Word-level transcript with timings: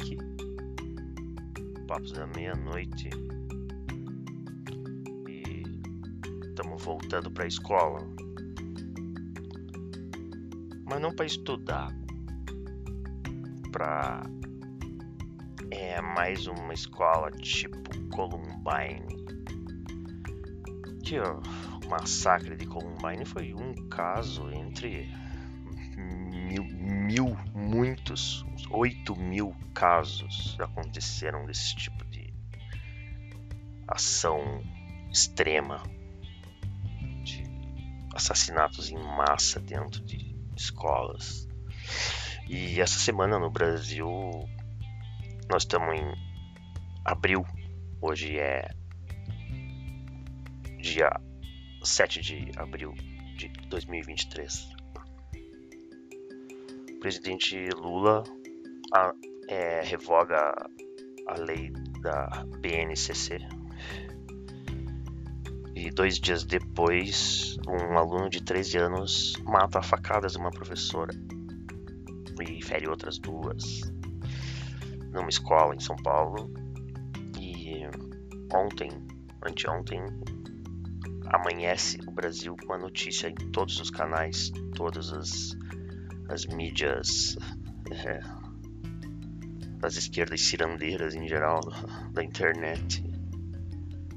aqui. 0.00 0.16
Papos 1.86 2.12
da 2.12 2.26
meia-noite. 2.28 3.10
E 5.28 5.62
estamos 6.48 6.82
voltando 6.82 7.30
para 7.30 7.44
a 7.44 7.48
escola. 7.48 8.00
Mas 10.88 11.00
não 11.00 11.14
para 11.14 11.26
estudar. 11.26 11.94
Para 13.70 14.22
é 15.70 16.00
mais 16.00 16.46
uma 16.46 16.74
escola 16.74 17.30
tipo 17.30 17.78
Columbine. 18.08 19.20
Que 21.04 21.20
o 21.20 21.88
massacre 21.88 22.56
de 22.56 22.66
Columbine 22.66 23.24
foi 23.24 23.54
um 23.54 23.74
caso 23.88 24.50
entre 24.50 25.08
mil, 26.50 26.64
mil 26.64 27.36
muitos, 27.54 28.44
8 28.70 29.14
mil 29.14 29.54
casos 29.72 30.56
aconteceram 30.58 31.46
desse 31.46 31.76
tipo 31.76 32.04
de 32.06 32.34
ação 33.86 34.60
extrema 35.10 35.82
de 37.22 37.44
assassinatos 38.14 38.90
em 38.90 38.98
massa 38.98 39.60
dentro 39.60 40.04
de 40.04 40.36
escolas. 40.56 41.48
E 42.48 42.80
essa 42.80 42.98
semana 42.98 43.38
no 43.38 43.50
Brasil 43.50 44.08
nós 45.48 45.62
estamos 45.62 45.94
em 45.94 46.14
abril, 47.04 47.46
hoje 48.00 48.36
é 48.38 48.68
dia 50.80 51.10
7 51.84 52.20
de 52.20 52.50
abril 52.56 52.92
de 53.36 53.48
2023 53.68 54.79
presidente 57.00 57.68
Lula 57.70 58.22
a, 58.92 59.12
é, 59.48 59.82
revoga 59.82 60.52
a 61.26 61.34
lei 61.40 61.72
da 62.02 62.44
BNCC. 62.60 63.38
E 65.74 65.90
dois 65.90 66.20
dias 66.20 66.44
depois, 66.44 67.56
um 67.66 67.96
aluno 67.96 68.28
de 68.28 68.42
13 68.42 68.78
anos 68.78 69.34
mata 69.44 69.78
a 69.78 69.82
facadas 69.82 70.36
uma 70.36 70.50
professora 70.50 71.14
e 72.40 72.62
fere 72.62 72.86
outras 72.86 73.18
duas 73.18 73.80
numa 75.12 75.28
escola 75.28 75.74
em 75.74 75.80
São 75.80 75.96
Paulo. 75.96 76.52
E 77.40 77.82
ontem, 78.54 78.90
anteontem, 79.46 80.02
amanhece 81.28 81.98
o 82.06 82.10
Brasil 82.10 82.54
com 82.66 82.74
a 82.74 82.78
notícia 82.78 83.28
em 83.28 83.34
todos 83.50 83.80
os 83.80 83.90
canais, 83.90 84.52
todas 84.74 85.12
as 85.12 85.56
as 86.30 86.46
mídias 86.46 87.36
é, 87.90 88.20
das 89.78 89.96
esquerdas 89.96 90.40
cirandeiras 90.40 91.14
em 91.14 91.26
geral 91.26 91.60
da 92.12 92.22
internet 92.22 93.04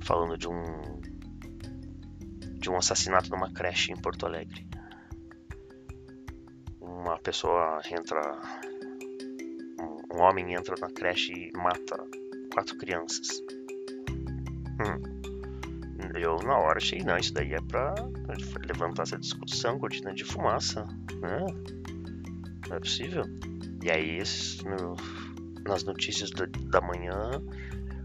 falando 0.00 0.38
de 0.38 0.48
um 0.48 0.96
de 2.58 2.70
um 2.70 2.76
assassinato 2.76 3.30
numa 3.30 3.52
creche 3.52 3.92
em 3.92 3.96
Porto 3.96 4.26
Alegre. 4.26 4.66
Uma 6.80 7.18
pessoa 7.18 7.80
entra 7.90 8.20
um, 10.12 10.20
homem 10.20 10.54
entra 10.54 10.74
na 10.80 10.88
creche 10.90 11.32
e 11.32 11.52
mata 11.56 11.96
quatro 12.52 12.76
crianças. 12.78 13.40
Hum. 14.80 15.16
Eu 16.18 16.36
na 16.38 16.58
hora 16.58 16.78
achei, 16.78 17.00
não, 17.00 17.18
isso 17.18 17.34
daí 17.34 17.52
é 17.52 17.60
pra 17.60 17.94
levantar 18.66 19.02
essa 19.02 19.18
discussão, 19.18 19.78
cortina 19.78 20.14
de 20.14 20.24
fumaça, 20.24 20.86
né? 21.20 21.44
Não 22.68 22.76
é 22.76 22.80
possível. 22.80 23.24
E 23.82 23.90
aí, 23.90 24.22
no, 24.64 24.96
nas 25.68 25.84
notícias 25.84 26.30
da, 26.30 26.46
da, 26.46 26.80
manhã, 26.80 27.42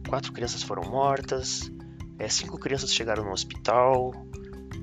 quatro 0.08 0.32
crianças 0.32 0.64
foram 0.64 0.84
mortas, 0.90 1.72
é, 2.20 2.28
cinco 2.30 2.60
crianças 2.60 2.94
chegaram 2.94 3.24
no 3.24 3.32
hospital, 3.32 4.12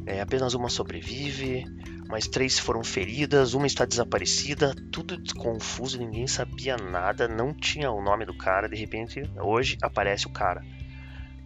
é, 0.07 0.21
apenas 0.21 0.55
uma 0.55 0.69
sobrevive, 0.69 1.65
mais 2.09 2.27
três 2.27 2.59
foram 2.59 2.83
feridas, 2.83 3.53
uma 3.53 3.67
está 3.67 3.85
desaparecida, 3.85 4.75
tudo 4.91 5.21
confuso, 5.35 5.99
ninguém 5.99 6.27
sabia 6.27 6.77
nada, 6.77 7.29
não 7.29 7.53
tinha 7.53 7.91
o 7.91 8.03
nome 8.03 8.25
do 8.25 8.35
cara. 8.35 8.69
De 8.69 8.77
repente, 8.77 9.23
hoje 9.37 9.77
aparece 9.83 10.27
o 10.27 10.31
cara. 10.31 10.65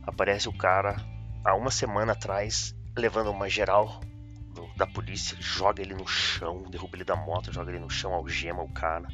Aparece 0.04 0.48
o 0.48 0.52
cara 0.52 0.96
há 1.44 1.54
uma 1.56 1.70
semana 1.70 2.12
atrás, 2.12 2.76
levando 2.96 3.30
uma 3.30 3.48
geral 3.48 4.00
do, 4.00 4.11
da 4.76 4.86
polícia, 4.86 5.36
joga 5.40 5.82
ele 5.82 5.94
no 5.94 6.06
chão, 6.06 6.64
derruba 6.70 6.96
ele 6.96 7.04
da 7.04 7.16
moto, 7.16 7.52
joga 7.52 7.70
ele 7.70 7.80
no 7.80 7.90
chão, 7.90 8.12
algema 8.12 8.62
o 8.62 8.72
cara. 8.72 9.06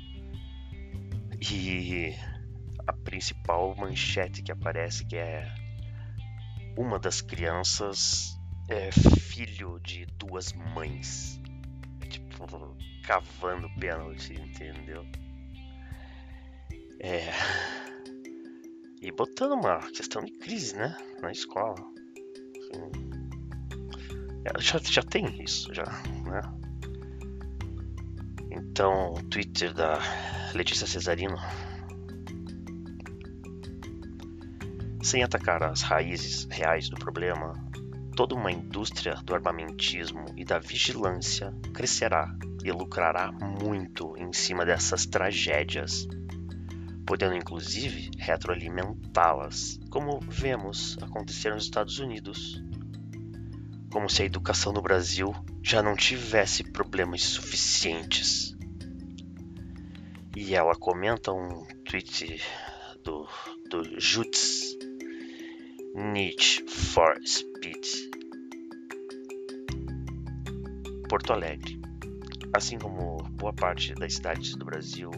E 1.41 2.15
a 2.87 2.93
principal 2.93 3.75
manchete 3.77 4.43
que 4.43 4.53
aparece, 4.53 5.05
que 5.05 5.17
é 5.17 5.47
uma 6.77 6.99
das 6.99 7.21
crianças 7.21 8.39
é 8.69 8.91
filho 8.93 9.81
de 9.81 10.07
duas 10.07 10.53
mães. 10.53 11.41
Tipo, 12.09 12.77
cavando 13.05 13.69
pênalti, 13.79 14.35
entendeu? 14.35 15.05
É. 17.01 17.31
E 19.01 19.13
botando 19.13 19.53
uma 19.53 19.79
questão 19.93 20.25
de 20.25 20.33
crise, 20.33 20.77
né? 20.77 20.97
Na 21.23 21.31
escola. 21.31 21.75
Assim, 21.75 23.08
já, 24.59 24.79
já 24.79 25.03
tem 25.03 25.43
isso, 25.43 25.73
já, 25.75 25.85
né? 26.25 26.41
Então, 28.51 29.15
o 29.15 29.23
Twitter 29.25 29.75
da 29.75 29.99
Letícia 30.55 30.87
Cesarino. 30.87 31.37
Sem 35.03 35.23
atacar 35.23 35.63
as 35.63 35.83
raízes 35.83 36.47
reais 36.51 36.89
do 36.89 36.97
problema, 36.97 37.55
toda 38.15 38.35
uma 38.35 38.51
indústria 38.51 39.15
do 39.25 39.35
armamentismo 39.35 40.27
e 40.37 40.45
da 40.45 40.59
vigilância 40.59 41.55
crescerá 41.73 42.35
e 42.65 42.73
lucrará 42.73 43.31
muito 43.33 44.15
em 44.17 44.33
cima 44.33 44.67
dessas 44.67 45.07
tragédias, 45.07 46.07
podendo 47.07 47.37
inclusive 47.37 48.11
retroalimentá-las, 48.19 49.79
como 49.91 50.21
vemos 50.21 50.99
acontecer 51.01 51.55
nos 51.55 51.65
Estados 51.65 51.99
Unidos 51.99 52.63
como 53.91 54.09
se 54.09 54.23
a 54.23 54.27
educação 54.27 54.73
no 54.73 54.83
Brasil 54.83 55.35
já 55.63 55.83
não 55.83 55.97
tivesse 55.97 56.63
problemas 56.63 57.23
suficientes. 57.23 58.57
E 60.37 60.55
ela 60.55 60.75
comenta 60.75 61.33
um 61.33 61.67
tweet 61.85 62.41
do, 63.03 63.27
do 63.71 64.01
Jutz 64.01 64.77
Need 65.95 66.65
for 66.69 67.19
Speed 67.27 67.85
Porto 71.09 71.33
Alegre, 71.33 71.81
assim 72.53 72.79
como 72.79 73.17
boa 73.33 73.53
parte 73.53 73.95
das 73.95 74.15
cidades 74.15 74.55
do 74.55 74.67
Brasil, 74.67 75.11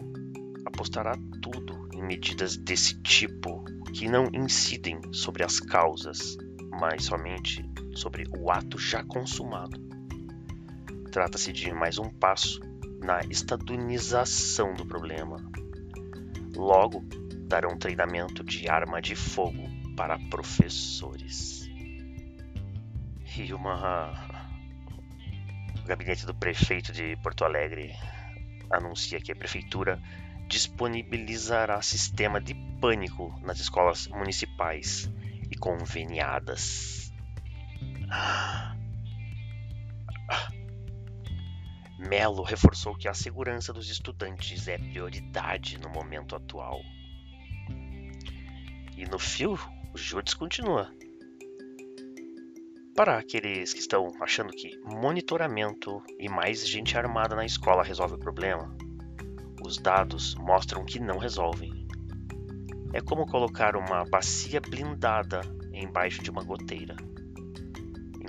apostará 0.65 1.13
tudo 1.41 1.89
em 1.93 2.01
medidas 2.01 2.55
desse 2.55 2.99
tipo 3.01 3.63
que 3.93 4.07
não 4.07 4.29
incidem 4.33 5.01
sobre 5.11 5.43
as 5.43 5.59
causas, 5.59 6.37
mas 6.71 7.05
somente 7.05 7.69
sobre 7.93 8.27
o 8.37 8.49
ato 8.49 8.77
já 8.77 9.03
consumado. 9.03 9.79
Trata-se 11.11 11.51
de 11.51 11.73
mais 11.73 11.97
um 11.97 12.09
passo 12.09 12.61
na 13.03 13.19
estadunização 13.29 14.73
do 14.73 14.85
problema. 14.85 15.37
Logo, 16.55 17.03
darão 17.47 17.77
treinamento 17.77 18.43
de 18.43 18.69
arma 18.69 19.01
de 19.01 19.15
fogo 19.15 19.63
para 19.97 20.17
professores. 20.29 21.69
E 23.37 23.53
uma. 23.53 24.13
O 25.83 25.87
gabinete 25.87 26.25
do 26.25 26.33
prefeito 26.33 26.91
de 26.93 27.17
Porto 27.17 27.43
Alegre 27.43 27.93
anuncia 28.69 29.19
que 29.19 29.31
a 29.31 29.35
prefeitura 29.35 30.01
disponibilizará 30.47 31.81
sistema 31.81 32.39
de 32.39 32.53
pânico 32.79 33.33
nas 33.41 33.59
escolas 33.59 34.07
municipais 34.07 35.09
e 35.51 35.55
conveniadas. 35.57 37.11
Melo 41.99 42.41
reforçou 42.43 42.95
que 42.95 43.07
a 43.07 43.13
segurança 43.13 43.71
dos 43.71 43.89
estudantes 43.89 44.67
é 44.67 44.77
prioridade 44.77 45.77
no 45.79 45.89
momento 45.89 46.35
atual. 46.35 46.81
E 48.97 49.05
no 49.05 49.19
fio, 49.19 49.59
o 49.93 49.97
Judes 49.97 50.33
continua. 50.33 50.91
Para 52.95 53.17
aqueles 53.17 53.73
que 53.73 53.79
estão 53.79 54.11
achando 54.21 54.51
que 54.51 54.77
monitoramento 54.79 56.03
e 56.19 56.27
mais 56.27 56.67
gente 56.67 56.97
armada 56.97 57.35
na 57.35 57.45
escola 57.45 57.83
resolve 57.83 58.15
o 58.15 58.19
problema, 58.19 58.75
os 59.63 59.77
dados 59.77 60.35
mostram 60.35 60.83
que 60.83 60.99
não 60.99 61.17
resolvem. 61.17 61.80
É 62.93 63.01
como 63.01 63.25
colocar 63.25 63.75
uma 63.75 64.03
bacia 64.05 64.59
blindada 64.59 65.41
embaixo 65.73 66.21
de 66.21 66.29
uma 66.29 66.43
goteira 66.43 66.95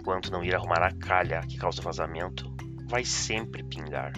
enquanto 0.02 0.32
não 0.32 0.42
ir 0.42 0.52
arrumar 0.52 0.82
a 0.82 0.90
calha 0.90 1.40
que 1.42 1.56
causa 1.56 1.80
vazamento, 1.80 2.52
vai 2.88 3.04
sempre 3.04 3.62
pingar. 3.62 4.12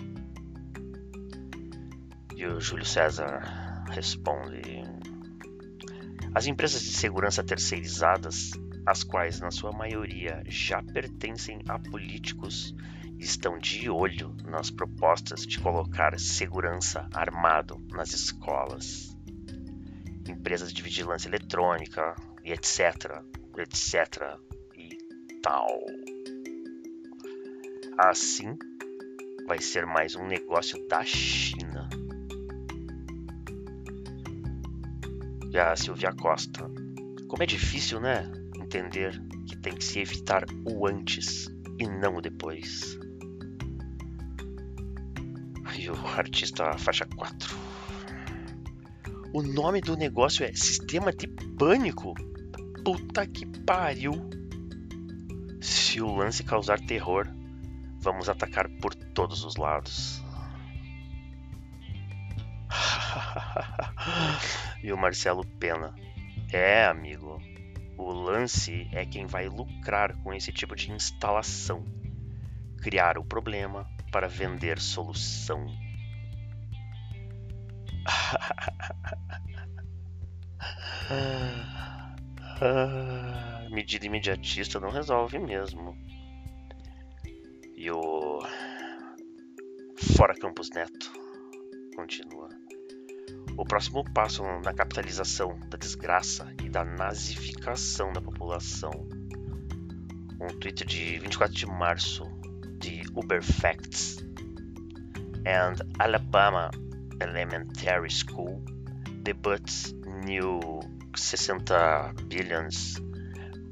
E 2.35 2.47
o 2.47 2.59
Júlio 2.59 2.87
César 2.87 3.85
responde. 3.91 4.83
As 6.35 6.47
empresas 6.47 6.81
de 6.81 6.89
segurança 6.89 7.45
terceirizadas, 7.45 8.53
as 8.87 9.05
quais 9.05 9.41
na 9.41 9.51
sua 9.51 9.73
maioria 9.73 10.43
já 10.47 10.83
pertencem 10.83 11.61
a 11.69 11.79
políticos, 11.79 12.75
estão 13.19 13.59
de 13.59 13.91
olho 13.91 14.35
nas 14.43 14.71
propostas 14.71 15.47
de 15.47 15.61
colocar 15.61 16.19
segurança 16.19 17.07
armado 17.13 17.79
nas 17.91 18.15
escolas. 18.15 19.14
Empresas 20.29 20.73
de 20.73 20.83
vigilância 20.83 21.29
eletrônica 21.29 22.15
e 22.43 22.53
etc, 22.53 23.23
etc 23.59 24.39
e 24.77 24.99
tal. 25.43 25.69
Assim, 27.99 28.57
vai 29.47 29.61
ser 29.61 29.87
mais 29.87 30.15
um 30.15 30.27
negócio 30.27 30.87
da 30.89 31.05
China. 31.05 31.89
E 35.51 35.59
a 35.59 35.77
Silvia 35.77 36.13
Costa. 36.13 36.69
Como 37.29 37.43
é 37.43 37.47
difícil, 37.47 38.01
né? 38.01 38.31
Entender 38.57 39.21
que 39.47 39.57
tem 39.57 39.75
que 39.75 39.85
se 39.85 40.01
evitar 40.01 40.45
o 40.65 40.87
antes 40.87 41.47
e 41.79 41.87
não 41.87 42.17
o 42.17 42.21
depois. 42.21 42.99
E 45.79 45.91
o 45.91 46.07
artista 46.17 46.77
faixa 46.79 47.07
4. 47.17 47.64
O 49.37 49.43
nome 49.43 49.81
do 49.81 49.97
negócio 49.97 50.47
é 50.47 50.55
Sistema 50.55 51.13
de 51.13 51.27
Pânico. 51.27 52.15
Puta 52.85 53.27
que 53.27 53.45
pariu. 53.45 54.13
Se 55.61 56.01
o 56.01 56.15
lance 56.15 56.45
causar 56.45 56.79
terror, 56.79 57.27
vamos 57.99 58.29
atacar 58.29 58.69
por 58.81 58.95
todos 58.95 59.43
os 59.43 59.57
lados. 59.57 60.23
e 64.85 64.93
o 64.93 64.97
Marcelo 64.97 65.45
Pena. 65.59 65.93
É, 66.53 66.85
amigo. 66.85 67.43
O 67.99 68.13
lance 68.13 68.89
é 68.93 69.05
quem 69.05 69.27
vai 69.27 69.49
lucrar 69.49 70.17
com 70.23 70.33
esse 70.33 70.53
tipo 70.53 70.77
de 70.77 70.93
instalação. 70.93 71.85
Criar 72.81 73.19
o 73.19 73.25
problema 73.25 73.85
para 74.13 74.29
vender 74.29 74.81
solução. 74.81 75.67
medida 83.71 84.07
imediatista 84.07 84.81
não 84.81 84.91
resolve 84.91 85.39
mesmo. 85.39 85.97
E 87.77 87.91
o 87.91 88.41
Fora 90.17 90.35
Campos 90.35 90.71
Neto 90.71 91.13
continua. 91.97 92.49
O 93.57 93.65
próximo 93.65 94.05
passo 94.13 94.43
na 94.65 94.73
capitalização 94.73 95.59
da 95.69 95.77
desgraça 95.77 96.53
e 96.63 96.69
da 96.69 96.85
nazificação 96.85 98.13
da 98.13 98.21
população. 98.21 98.93
Um 100.41 100.49
tweet 100.59 100.85
de 100.85 101.19
24 101.19 101.55
de 101.55 101.67
março 101.67 102.25
de 102.79 103.03
Uberfacts. 103.15 104.25
And 105.47 105.77
Alabama 105.99 106.71
Elementary 107.21 108.09
School 108.11 108.65
debuts 109.23 109.93
new 110.25 110.81
60 111.17 112.15
billions 112.29 113.01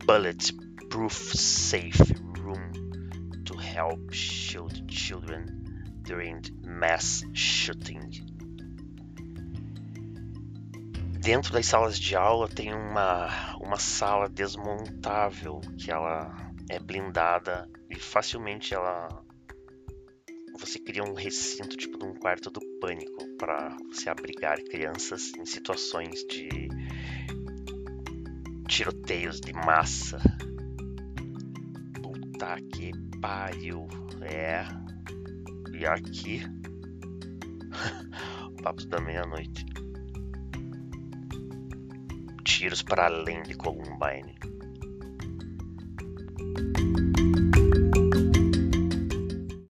bulletproof 0.06 1.12
safe 1.12 2.00
room 2.38 2.72
to 3.44 3.56
help 3.56 4.12
shield 4.12 4.88
children 4.88 5.62
during 6.02 6.42
mass 6.64 7.24
shooting. 7.32 8.10
Dentro 11.20 11.52
das 11.52 11.66
salas 11.66 11.98
de 11.98 12.16
aula 12.16 12.48
tem 12.48 12.74
uma, 12.74 13.56
uma 13.60 13.78
sala 13.78 14.28
desmontável 14.28 15.60
que 15.78 15.90
ela 15.90 16.34
é 16.68 16.80
blindada 16.80 17.68
e 17.88 17.96
facilmente 17.96 18.74
ela 18.74 19.22
você 20.58 20.78
cria 20.78 21.02
um 21.02 21.14
recinto 21.14 21.76
tipo 21.76 21.98
de 21.98 22.04
um 22.04 22.14
quarto 22.14 22.50
do 22.50 22.60
pânico 22.80 23.26
para 23.36 23.76
você 23.88 24.08
abrigar 24.08 24.62
crianças 24.64 25.32
em 25.38 25.44
situações 25.44 26.24
de 26.24 26.68
tiroteios 28.72 29.38
de 29.38 29.52
massa. 29.52 30.18
Puta 32.02 32.56
que 32.72 32.90
pariu. 33.20 33.86
É, 34.22 34.64
e 35.76 35.84
aqui, 35.84 36.40
Papos 38.62 38.86
da 38.86 38.98
Meia-Noite. 38.98 39.66
Tiros 42.44 42.82
para 42.82 43.06
além 43.06 43.42
de 43.42 43.54
Columbine. 43.54 44.34